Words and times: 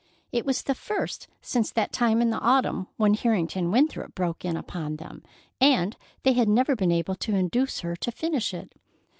It 0.31 0.47
was 0.47 0.63
the 0.63 0.73
first 0.73 1.27
since 1.41 1.69
that 1.69 1.91
time 1.93 2.23
in 2.23 2.31
the 2.31 2.39
autumn 2.39 2.87
when 2.97 3.13
Harrington 3.13 3.69
Winthrop 3.69 4.15
broke 4.15 4.43
in 4.43 4.57
upon 4.57 4.95
them, 4.95 5.21
and 5.59 5.95
they 6.23 6.33
had 6.33 6.49
never 6.49 6.75
been 6.75 6.91
able 6.91 7.13
to 7.17 7.35
induce 7.35 7.81
her 7.81 7.95
to 7.97 8.11
finish 8.11 8.51
it. 8.51 8.73